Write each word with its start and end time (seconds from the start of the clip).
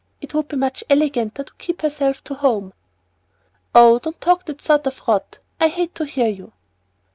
It 0.19 0.33
would 0.33 0.47
be 0.47 0.55
much 0.57 0.83
eleganter 0.89 1.45
to 1.45 1.53
keep 1.59 1.83
herself 1.83 2.23
to 2.23 2.33
home" 2.33 2.73
"Oh, 3.75 3.99
don't 3.99 4.19
talk 4.19 4.45
that 4.45 4.59
sort 4.59 4.87
of 4.87 4.99
rot; 5.07 5.37
I 5.59 5.67
hate 5.67 5.93
to 5.93 6.05
hear 6.05 6.27
you." 6.27 6.53